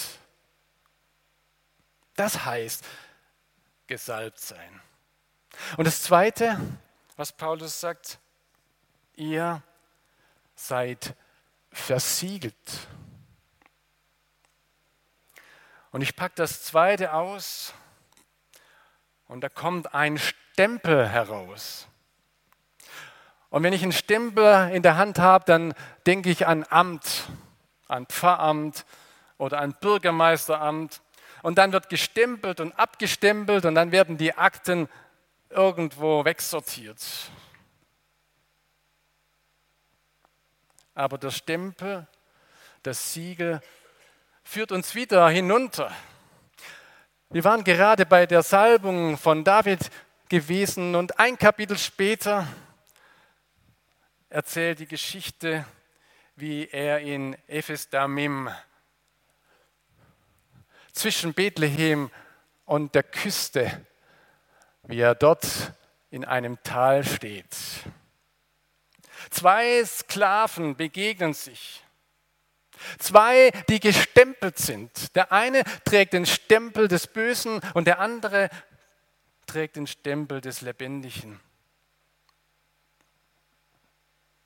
Das 2.17 2.45
heißt 2.45 2.85
gesalbt 3.87 4.39
sein. 4.39 4.81
Und 5.77 5.85
das 5.87 6.03
Zweite, 6.03 6.61
was 7.17 7.33
Paulus 7.33 7.81
sagt, 7.81 8.21
ihr 9.17 9.63
seid 10.55 11.17
versiegelt. 11.71 12.55
Und 15.93 16.03
ich 16.03 16.17
packe 16.17 16.35
das 16.37 16.63
Zweite 16.63 17.15
aus 17.15 17.75
und 19.27 19.41
da 19.43 19.49
kommt 19.49 19.95
ein 19.95 20.19
Stempel 20.19 21.09
heraus. 21.09 21.89
Und 23.49 23.63
wenn 23.65 23.73
ich 23.73 23.83
einen 23.83 23.93
Stempel 23.93 24.71
in 24.71 24.83
der 24.83 24.97
Hand 24.97 25.19
habe, 25.19 25.45
dann 25.47 25.75
denke 26.07 26.31
ich 26.31 26.47
an 26.47 26.65
Amt 26.69 27.29
an 27.91 28.07
Pfarramt 28.07 28.87
oder 29.37 29.61
an 29.61 29.75
Bürgermeisteramt. 29.81 31.03
Und 31.43 31.59
dann 31.59 31.73
wird 31.73 31.89
gestempelt 31.89 32.61
und 32.61 32.79
abgestempelt 32.79 33.65
und 33.65 33.75
dann 33.75 33.93
werden 33.93 34.17
die 34.17 34.37
Akten 34.37 34.89
irgendwo 35.49 36.25
wegsortiert. 36.25 37.03
Aber 41.01 41.17
der 41.17 41.31
Stempel, 41.31 42.07
das 42.83 43.15
Siegel 43.15 43.63
führt 44.45 44.71
uns 44.71 44.95
wieder 44.95 45.31
hinunter. 45.31 45.91
Wir 47.31 47.43
waren 47.43 47.65
gerade 47.65 48.05
bei 48.05 48.27
der 48.27 48.43
Salbung 48.43 49.17
von 49.17 49.43
David 49.43 49.91
gewesen 50.29 50.95
und 50.95 51.19
ein 51.19 51.39
Kapitel 51.39 51.79
später 51.79 52.47
erzählt 54.29 54.81
die 54.81 54.87
Geschichte 54.87 55.65
wie 56.37 56.69
er 56.69 57.01
in 57.01 57.35
Ephes 57.47 57.89
Damim 57.89 58.51
zwischen 60.93 61.33
Bethlehem 61.33 62.11
und 62.67 62.95
der 62.95 63.05
Küste, 63.05 63.87
wie 64.83 65.01
er 65.01 65.15
dort 65.15 65.73
in 66.11 66.27
einem 66.27 66.63
Tal 66.63 67.05
steht. 67.05 67.57
Zwei 69.31 69.85
Sklaven 69.85 70.77
begegnen 70.77 71.35
sich. 71.35 71.85
Zwei, 72.99 73.51
die 73.69 73.79
gestempelt 73.79 74.59
sind. 74.59 75.15
Der 75.15 75.33
eine 75.33 75.63
trägt 75.85 76.13
den 76.13 76.27
Stempel 76.27 76.89
des 76.89 77.07
Bösen 77.07 77.61
und 77.75 77.87
der 77.87 78.01
andere 78.01 78.51
trägt 79.47 79.77
den 79.77 79.87
Stempel 79.87 80.41
des 80.41 80.61
Lebendigen. 80.61 81.41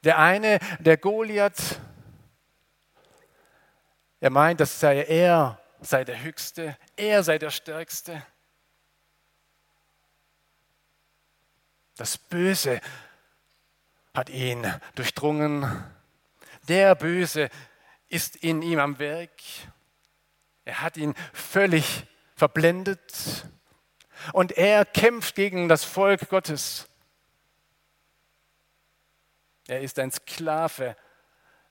Der 0.03 0.19
eine, 0.19 0.59
der 0.81 0.97
Goliath, 0.97 1.81
er 4.21 4.31
meint, 4.31 4.61
das 4.61 4.81
sei 4.81 5.03
er, 5.03 5.61
sei 5.81 6.05
der 6.05 6.23
Höchste, 6.23 6.77
er 6.97 7.23
sei 7.23 7.39
der 7.39 7.51
Stärkste. 7.51 8.25
Das 11.97 12.19
Böse 12.19 12.81
hat 14.15 14.31
ihn 14.31 14.73
durchdrungen. 14.95 15.85
Der 16.69 16.95
Böse 16.95 17.51
ist 18.09 18.37
in 18.37 18.63
ihm 18.63 18.79
am 18.79 18.99
Werk. 18.99 19.31
Er 20.65 20.81
hat 20.81 20.97
ihn 20.97 21.15
völlig 21.33 22.07
verblendet. 22.37 23.47
Und 24.33 24.53
er 24.53 24.85
kämpft 24.85 25.35
gegen 25.35 25.69
das 25.69 25.85
Volk 25.85 26.29
Gottes. 26.29 26.89
Er 29.67 29.81
ist 29.81 29.99
ein 29.99 30.13
Sklave 30.13 30.97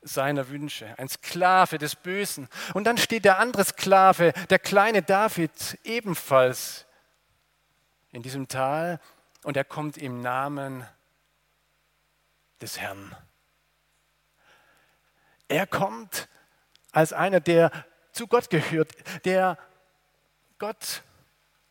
seiner 0.01 0.49
Wünsche, 0.49 0.93
ein 0.97 1.08
Sklave 1.08 1.77
des 1.77 1.95
Bösen. 1.95 2.49
Und 2.73 2.84
dann 2.84 2.97
steht 2.97 3.23
der 3.23 3.39
andere 3.39 3.63
Sklave, 3.63 4.34
der 4.49 4.60
kleine 4.60 5.01
David, 5.01 5.79
ebenfalls 5.84 6.86
in 8.12 8.21
diesem 8.21 8.47
Tal 8.47 8.99
und 9.43 9.58
er 9.58 9.63
kommt 9.63 9.97
im 9.97 10.21
Namen 10.21 10.86
des 12.63 12.80
Herrn. 12.80 13.15
Er 15.49 15.67
kommt 15.67 16.30
als 16.93 17.12
einer, 17.12 17.41
der 17.41 17.71
zu 18.13 18.26
Gott 18.26 18.49
gehört, 18.49 18.93
der 19.26 19.58
Gott 20.60 21.04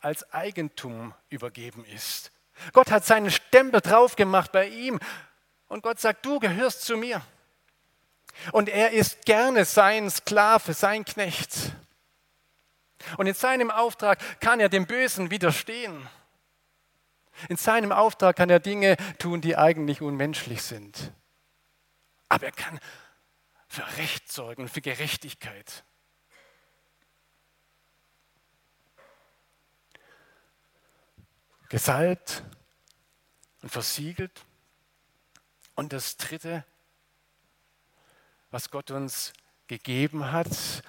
als 0.00 0.31
Eigentum 0.35 1.14
übergeben 1.31 1.85
ist. 1.87 2.31
Gott 2.74 2.90
hat 2.90 3.07
seinen 3.07 3.31
Stempel 3.31 3.81
drauf 3.81 4.16
gemacht 4.16 4.52
bei 4.52 4.68
ihm 4.68 5.00
und 5.68 5.83
Gott 5.83 5.98
sagt, 5.98 6.26
du 6.26 6.38
gehörst 6.38 6.83
zu 6.83 6.98
mir. 6.98 7.22
Und 8.52 8.68
er 8.68 8.90
ist 8.90 9.24
gerne 9.24 9.64
sein 9.64 10.11
Sklave, 10.11 10.74
sein 10.74 11.05
Knecht. 11.07 11.72
Und 13.16 13.26
in 13.26 13.35
seinem 13.35 13.70
Auftrag 13.70 14.18
kann 14.40 14.61
er 14.61 14.68
dem 14.68 14.87
Bösen 14.87 15.31
widerstehen. 15.31 16.07
In 17.49 17.57
seinem 17.57 17.92
Auftrag 17.92 18.37
kann 18.37 18.51
er 18.51 18.61
Dinge 18.61 18.97
tun, 19.18 19.40
die 19.40 19.57
eigentlich 19.57 20.03
unmenschlich 20.03 20.62
sind. 20.62 21.12
Aber 22.29 22.47
er 22.47 22.53
kann 22.53 22.79
für 23.68 23.87
Recht 23.97 24.31
sorgen, 24.31 24.68
für 24.68 24.81
Gerechtigkeit. 24.81 25.85
Gesalbt 31.68 32.42
und 33.62 33.71
versiegelt. 33.71 34.45
Und 35.75 35.92
das 35.95 36.18
Dritte, 36.18 36.64
was 38.51 38.71
Gott 38.71 38.90
uns 38.90 39.33
gegeben 39.68 40.31
hat, 40.33 40.83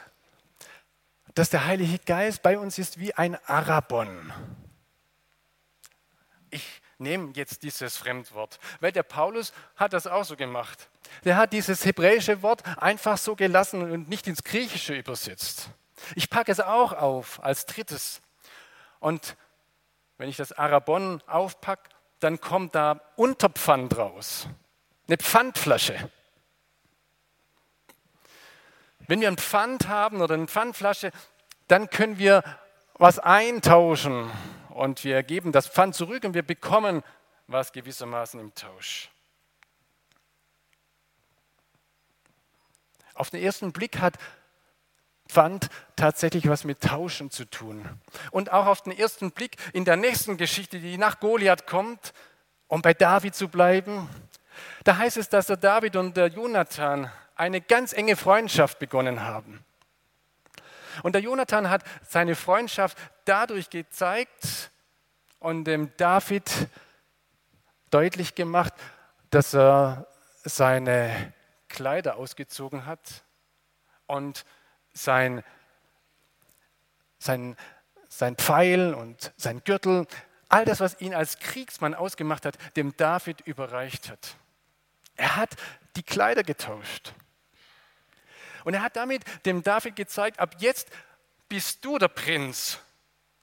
dass 1.36 1.49
der 1.49 1.65
Heilige 1.65 1.99
Geist 1.99 2.41
bei 2.41 2.60
uns 2.60 2.77
ist 2.77 2.99
wie 2.99 3.13
ein 3.13 3.36
Arabon. 3.47 4.34
Ich 6.53 6.81
nehme 6.99 7.31
jetzt 7.33 7.63
dieses 7.63 7.97
Fremdwort, 7.97 8.59
weil 8.79 8.91
der 8.91 9.03
Paulus 9.03 9.53
hat 9.75 9.93
das 9.93 10.05
auch 10.05 10.23
so 10.23 10.35
gemacht. 10.35 10.87
Der 11.25 11.35
hat 11.35 11.51
dieses 11.51 11.83
hebräische 11.83 12.43
Wort 12.43 12.63
einfach 12.77 13.17
so 13.17 13.35
gelassen 13.35 13.91
und 13.91 14.07
nicht 14.07 14.27
ins 14.27 14.43
Griechische 14.43 14.93
übersetzt. 14.93 15.69
Ich 16.15 16.29
packe 16.29 16.51
es 16.51 16.59
auch 16.59 16.93
auf 16.93 17.43
als 17.43 17.65
drittes. 17.65 18.21
Und 18.99 19.35
wenn 20.17 20.29
ich 20.29 20.37
das 20.37 20.51
Arabon 20.51 21.21
aufpacke, 21.25 21.89
dann 22.19 22.39
kommt 22.39 22.75
da 22.75 23.01
Unterpfand 23.15 23.97
raus. 23.97 24.47
Eine 25.07 25.17
Pfandflasche. 25.17 26.09
Wenn 29.07 29.19
wir 29.19 29.27
ein 29.27 29.37
Pfand 29.37 29.87
haben 29.87 30.21
oder 30.21 30.35
eine 30.35 30.47
Pfandflasche, 30.47 31.11
dann 31.67 31.89
können 31.89 32.17
wir 32.17 32.43
was 32.93 33.19
eintauschen 33.19 34.31
und 34.73 35.03
wir 35.03 35.23
geben 35.23 35.51
das 35.51 35.67
Pfand 35.67 35.95
zurück 35.95 36.23
und 36.23 36.33
wir 36.33 36.43
bekommen 36.43 37.03
was 37.47 37.71
gewissermaßen 37.71 38.39
im 38.39 38.53
Tausch. 38.55 39.09
Auf 43.13 43.29
den 43.29 43.43
ersten 43.43 43.71
Blick 43.71 43.99
hat 43.99 44.17
Pfand 45.27 45.69
tatsächlich 45.95 46.49
was 46.49 46.63
mit 46.63 46.81
Tauschen 46.81 47.29
zu 47.29 47.45
tun. 47.45 47.88
Und 48.31 48.51
auch 48.51 48.65
auf 48.65 48.81
den 48.81 48.97
ersten 48.97 49.31
Blick 49.31 49.57
in 49.71 49.86
der 49.86 49.97
nächsten 49.97 50.38
Geschichte, 50.38 50.79
die 50.79 50.97
nach 50.97 51.19
Goliath 51.19 51.67
kommt, 51.67 52.13
um 52.67 52.81
bei 52.81 52.93
David 52.93 53.36
zu 53.36 53.47
bleiben, 53.47 54.09
da 54.83 54.97
heißt 54.97 55.17
es, 55.17 55.29
dass 55.29 55.47
der 55.47 55.57
David 55.57 55.95
und 55.95 56.17
der 56.17 56.27
Jonathan 56.27 57.12
eine 57.36 57.62
ganz 57.62 57.93
enge 57.93 58.15
Freundschaft 58.15 58.79
begonnen 58.79 59.21
haben. 59.21 59.63
Und 61.01 61.13
der 61.13 61.21
Jonathan 61.21 61.69
hat 61.69 61.84
seine 62.08 62.36
Freundschaft 62.36 62.97
dadurch 63.25 63.69
gezeigt 63.69 64.71
und 65.39 65.65
dem 65.65 65.95
David 65.97 66.49
deutlich 67.89 68.36
gemacht, 68.36 68.73
dass 69.29 69.53
er 69.53 70.08
seine 70.43 71.34
Kleider 71.69 72.17
ausgezogen 72.17 72.86
hat 72.86 73.23
und 74.06 74.45
sein, 74.93 75.43
sein, 77.17 77.58
sein 78.10 78.36
Pfeil 78.36 78.93
und 78.93 79.34
sein 79.38 79.63
Gürtel, 79.63 80.06
all 80.49 80.65
das, 80.65 80.79
was 80.79 81.01
ihn 81.01 81.15
als 81.15 81.39
Kriegsmann 81.39 81.95
ausgemacht 81.95 82.45
hat, 82.45 82.58
dem 82.75 82.95
David 82.95 83.41
überreicht 83.41 84.10
hat. 84.10 84.36
Er 85.15 85.36
hat 85.36 85.56
die 85.95 86.03
Kleider 86.03 86.43
getauscht. 86.43 87.13
Und 88.63 88.73
er 88.73 88.82
hat 88.82 88.95
damit 88.95 89.23
dem 89.45 89.63
David 89.63 89.95
gezeigt, 89.95 90.39
ab 90.39 90.56
jetzt 90.60 90.89
bist 91.49 91.84
du 91.86 91.97
der 91.97 92.08
Prinz. 92.08 92.80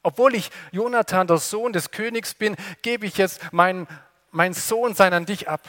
Obwohl 0.02 0.34
ich 0.34 0.50
Jonathan, 0.72 1.26
der 1.26 1.36
Sohn 1.36 1.72
des 1.72 1.90
Königs 1.90 2.34
bin, 2.34 2.56
gebe 2.82 3.06
ich 3.06 3.16
jetzt 3.16 3.40
mein 3.52 3.86
Sohn 4.52 4.94
sein 4.94 5.12
an 5.12 5.26
dich 5.26 5.48
ab. 5.48 5.68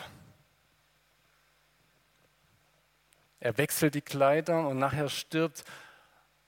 Er 3.41 3.57
wechselt 3.57 3.95
die 3.95 4.01
Kleider 4.01 4.67
und 4.67 4.77
nachher 4.77 5.09
stirbt 5.09 5.63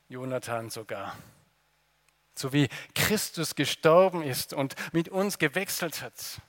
Jonathan 0.07 0.69
sogar. 0.69 1.17
So 2.35 2.53
wie 2.53 2.69
Christus 2.95 3.55
gestorben 3.55 4.23
ist 4.23 4.53
und 4.53 4.75
mit 4.93 5.09
uns 5.09 5.39
gewechselt 5.39 6.01
hat. 6.01 6.41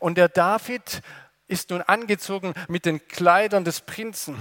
Und 0.00 0.18
der 0.18 0.28
David 0.28 1.02
ist 1.46 1.70
nun 1.70 1.82
angezogen 1.82 2.54
mit 2.68 2.86
den 2.86 3.06
Kleidern 3.06 3.64
des 3.64 3.82
Prinzen. 3.82 4.36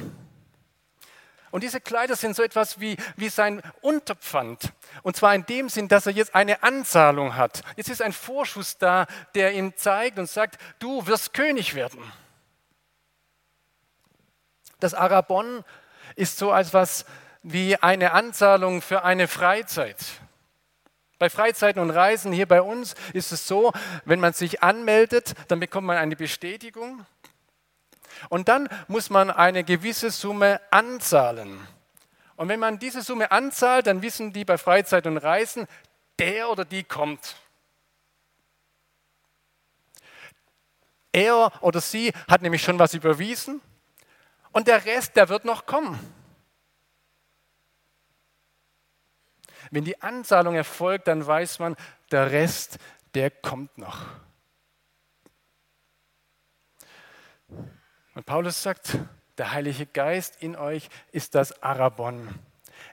Und 1.56 1.62
diese 1.62 1.80
Kleider 1.80 2.18
sind 2.18 2.36
so 2.36 2.44
etwas 2.44 2.82
wie, 2.82 2.98
wie 3.16 3.30
sein 3.30 3.62
Unterpfand. 3.80 4.74
Und 5.04 5.16
zwar 5.16 5.34
in 5.34 5.46
dem 5.46 5.70
Sinn, 5.70 5.88
dass 5.88 6.06
er 6.06 6.12
jetzt 6.12 6.36
eine 6.36 6.64
Anzahlung 6.64 7.38
hat. 7.38 7.62
Jetzt 7.78 7.88
ist 7.88 8.02
ein 8.02 8.12
Vorschuss 8.12 8.78
da, 8.78 9.08
der 9.36 9.54
ihm 9.54 9.74
zeigt 9.78 10.20
und 10.20 10.30
sagt, 10.30 10.60
du 10.80 11.08
wirst 11.08 11.34
König 11.34 11.74
werden. 11.74 12.12
Das 14.82 14.94
Arabon 14.94 15.64
ist 16.18 16.38
so 16.38 16.52
etwas 16.52 17.06
wie 17.42 17.78
eine 17.78 18.12
Anzahlung 18.12 18.82
für 18.82 19.06
eine 19.06 19.30
Freizeit. 19.30 19.96
Bei 21.20 21.30
Freizeiten 21.30 21.82
und 21.82 21.92
Reisen 21.92 22.34
hier 22.34 22.50
bei 22.50 22.62
uns 22.62 22.96
ist 23.14 23.32
es 23.32 23.48
so, 23.48 23.72
wenn 24.04 24.20
man 24.20 24.34
sich 24.34 24.62
anmeldet, 24.62 25.34
dann 25.48 25.62
bekommt 25.62 25.88
man 25.88 25.96
eine 25.96 26.18
Bestätigung 26.18 27.06
und 28.30 28.48
dann 28.48 28.70
muss 28.88 29.10
man 29.10 29.30
eine 29.30 29.64
gewisse 29.64 30.10
Summe 30.12 30.62
anzahlen. 30.72 31.60
Und 32.36 32.50
wenn 32.50 32.60
man 32.60 32.80
diese 32.80 33.02
Summe 33.02 33.32
anzahlt, 33.32 33.88
dann 33.88 34.02
wissen 34.02 34.34
die 34.34 34.46
bei 34.46 34.58
Freizeit 34.58 35.08
und 35.08 35.18
Reisen, 35.18 35.68
der 36.20 36.50
oder 36.50 36.66
die 36.66 36.84
kommt. 36.84 37.38
Er 41.12 41.52
oder 41.62 41.80
sie 41.80 42.12
hat 42.28 42.42
nämlich 42.42 42.62
schon 42.62 42.78
was 42.78 42.94
überwiesen 42.94 43.62
und 44.52 44.68
der 44.68 44.84
Rest, 44.86 45.16
der 45.16 45.30
wird 45.30 45.46
noch 45.46 45.66
kommen. 45.66 45.98
Wenn 49.72 49.86
die 49.86 50.02
Anzahlung 50.02 50.56
erfolgt, 50.56 51.08
dann 51.08 51.26
weiß 51.26 51.60
man, 51.60 51.76
der 52.12 52.32
Rest, 52.32 52.78
der 53.14 53.32
kommt 53.32 53.78
noch. 53.78 54.06
Und 58.16 58.26
Paulus 58.26 58.64
sagt, 58.64 58.98
der 59.38 59.52
Heilige 59.52 59.86
Geist 59.86 60.42
in 60.42 60.56
euch 60.56 60.90
ist 61.12 61.36
das 61.36 61.62
Arabon, 61.62 62.40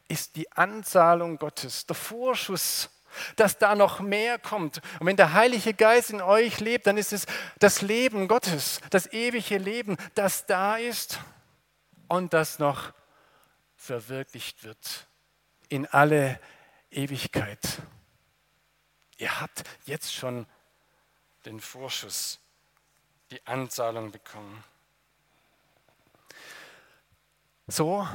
ist 0.09 0.37
die 0.37 0.51
Anzahlung 0.53 1.39
Gottes, 1.39 1.87
der 1.87 1.95
Vorschuss, 1.95 2.91
dass 3.37 3.59
da 3.59 3.75
noch 3.75 4.01
mehr 4.01 4.39
kommt. 4.39 4.81
Und 4.99 5.07
wenn 5.07 5.17
der 5.17 5.33
Heilige 5.33 5.75
Geist 5.75 6.11
in 6.11 6.21
euch 6.21 6.61
lebt, 6.61 6.87
dann 6.87 6.97
ist 6.97 7.13
es 7.13 7.27
das 7.59 7.83
Leben 7.83 8.27
Gottes, 8.27 8.81
das 8.91 9.13
ewige 9.13 9.59
Leben, 9.59 9.97
das 10.15 10.47
da 10.47 10.77
ist 10.77 11.21
und 12.09 12.33
das 12.33 12.59
noch 12.59 12.93
verwirklicht 13.77 14.65
wird 14.65 15.07
in 15.69 15.87
alle 15.87 16.41
Ewigkeit. 16.91 17.61
Ihr 19.19 19.41
habt 19.41 19.63
jetzt 19.85 20.13
schon 20.13 20.47
den 21.45 21.61
Vorschuss, 21.61 22.41
die 23.31 23.45
Anzahlung 23.47 24.11
bekommen. 24.11 24.65
So 27.73 28.07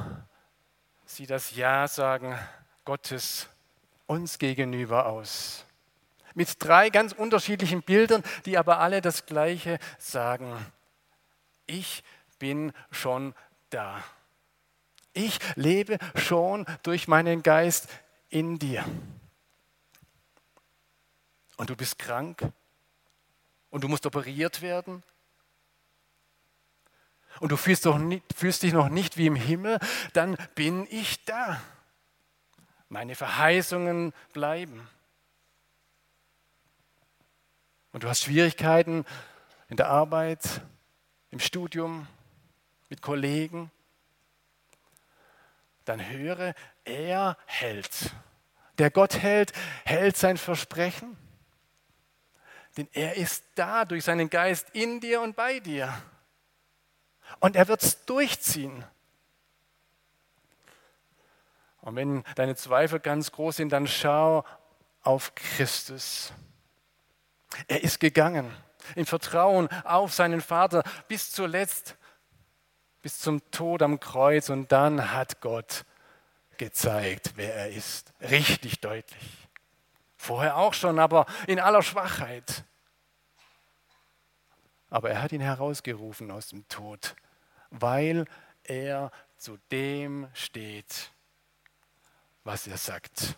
sieht 1.04 1.30
das 1.30 1.56
Ja-Sagen 1.56 2.38
Gottes 2.84 3.48
uns 4.06 4.38
gegenüber 4.38 5.06
aus. 5.06 5.64
Mit 6.34 6.62
drei 6.62 6.90
ganz 6.90 7.12
unterschiedlichen 7.12 7.82
Bildern, 7.82 8.22
die 8.44 8.56
aber 8.56 8.78
alle 8.78 9.00
das 9.00 9.26
Gleiche 9.26 9.80
sagen. 9.98 10.64
Ich 11.66 12.04
bin 12.38 12.72
schon 12.92 13.34
da. 13.70 14.00
Ich 15.12 15.40
lebe 15.56 15.98
schon 16.14 16.64
durch 16.84 17.08
meinen 17.08 17.42
Geist 17.42 17.88
in 18.28 18.60
dir. 18.60 18.84
Und 21.56 21.68
du 21.68 21.74
bist 21.74 21.98
krank 21.98 22.48
und 23.70 23.82
du 23.82 23.88
musst 23.88 24.06
operiert 24.06 24.62
werden 24.62 25.02
und 27.40 27.52
du 27.52 27.56
fühlst, 27.56 27.84
nicht, 27.86 28.24
fühlst 28.34 28.62
dich 28.62 28.72
noch 28.72 28.88
nicht 28.88 29.16
wie 29.16 29.26
im 29.26 29.36
Himmel, 29.36 29.78
dann 30.12 30.36
bin 30.54 30.86
ich 30.90 31.24
da. 31.24 31.60
Meine 32.88 33.14
Verheißungen 33.14 34.12
bleiben. 34.32 34.88
Und 37.92 38.02
du 38.02 38.08
hast 38.08 38.22
Schwierigkeiten 38.22 39.04
in 39.68 39.76
der 39.76 39.88
Arbeit, 39.88 40.62
im 41.30 41.40
Studium, 41.40 42.06
mit 42.88 43.02
Kollegen, 43.02 43.70
dann 45.84 46.06
höre, 46.06 46.54
er 46.84 47.36
hält. 47.46 48.14
Der 48.78 48.90
Gott 48.90 49.16
hält, 49.18 49.52
hält 49.84 50.16
sein 50.16 50.36
Versprechen. 50.36 51.16
Denn 52.76 52.88
er 52.92 53.16
ist 53.16 53.44
da 53.54 53.84
durch 53.84 54.04
seinen 54.04 54.30
Geist 54.30 54.68
in 54.72 55.00
dir 55.00 55.20
und 55.20 55.34
bei 55.34 55.60
dir. 55.60 55.92
Und 57.40 57.56
er 57.56 57.68
wird 57.68 57.82
es 57.82 58.04
durchziehen. 58.04 58.84
Und 61.80 61.96
wenn 61.96 62.24
deine 62.34 62.56
Zweifel 62.56 63.00
ganz 63.00 63.32
groß 63.32 63.56
sind, 63.56 63.70
dann 63.70 63.86
schau 63.86 64.44
auf 65.02 65.34
Christus. 65.34 66.32
Er 67.66 67.82
ist 67.82 68.00
gegangen 68.00 68.54
im 68.94 69.06
Vertrauen 69.06 69.68
auf 69.84 70.12
seinen 70.12 70.40
Vater 70.40 70.82
bis 71.08 71.30
zuletzt, 71.30 71.96
bis 73.02 73.18
zum 73.18 73.50
Tod 73.50 73.82
am 73.82 74.00
Kreuz. 74.00 74.48
Und 74.50 74.72
dann 74.72 75.12
hat 75.12 75.40
Gott 75.40 75.84
gezeigt, 76.58 77.32
wer 77.36 77.54
er 77.54 77.70
ist. 77.70 78.12
Richtig 78.20 78.80
deutlich. 78.80 79.48
Vorher 80.16 80.56
auch 80.56 80.74
schon, 80.74 80.98
aber 80.98 81.26
in 81.46 81.60
aller 81.60 81.82
Schwachheit. 81.82 82.64
Aber 84.90 85.10
er 85.10 85.22
hat 85.22 85.32
ihn 85.32 85.40
herausgerufen 85.40 86.30
aus 86.30 86.48
dem 86.48 86.66
Tod, 86.68 87.14
weil 87.70 88.24
er 88.64 89.10
zu 89.36 89.58
dem 89.70 90.28
steht, 90.32 91.12
was 92.44 92.66
er 92.66 92.78
sagt. 92.78 93.36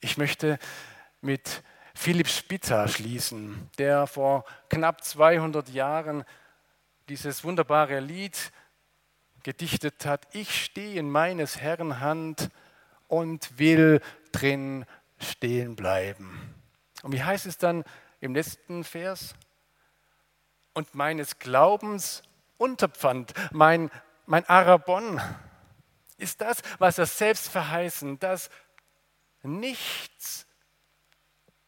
Ich 0.00 0.16
möchte 0.18 0.58
mit 1.20 1.62
Philipp 1.94 2.28
Spitta 2.28 2.88
schließen, 2.88 3.70
der 3.78 4.06
vor 4.06 4.44
knapp 4.68 5.04
200 5.04 5.68
Jahren 5.68 6.24
dieses 7.08 7.44
wunderbare 7.44 8.00
Lied 8.00 8.50
gedichtet 9.42 10.06
hat. 10.06 10.34
Ich 10.34 10.64
stehe 10.64 10.98
in 10.98 11.10
meines 11.10 11.58
Herrn 11.58 12.00
Hand 12.00 12.50
und 13.08 13.58
will 13.58 14.00
drin 14.32 14.86
stehen 15.18 15.76
bleiben. 15.76 16.54
Und 17.02 17.12
wie 17.12 17.22
heißt 17.22 17.46
es 17.46 17.58
dann 17.58 17.84
im 18.22 18.34
letzten 18.34 18.84
Vers? 18.84 19.34
Und 20.72 20.94
meines 20.94 21.38
Glaubens 21.38 22.22
Unterpfand, 22.56 23.34
mein, 23.50 23.90
mein 24.24 24.48
Arabon, 24.48 25.20
ist 26.16 26.40
das, 26.40 26.62
was 26.78 26.96
er 26.96 27.06
selbst 27.06 27.48
verheißen, 27.48 28.20
dass 28.20 28.48
nichts, 29.42 30.46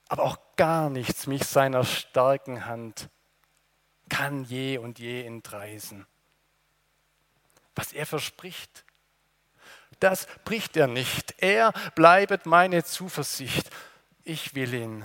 aber 0.09 0.23
auch 0.23 0.39
gar 0.57 0.89
nichts 0.89 1.27
mich 1.27 1.45
seiner 1.45 1.85
starken 1.85 2.65
Hand 2.67 3.11
kann 4.09 4.45
je 4.45 4.79
und 4.79 5.01
je 5.01 5.25
entreißen. 5.27 6.07
Was 7.75 7.93
er 7.93 8.07
verspricht, 8.07 8.85
das 9.99 10.29
bricht 10.45 10.77
er 10.77 10.87
nicht. 10.87 11.35
Er 11.39 11.73
bleibet 11.97 12.47
meine 12.47 12.85
Zuversicht. 12.85 13.71
Ich 14.23 14.55
will 14.55 14.75
ihn 14.75 15.05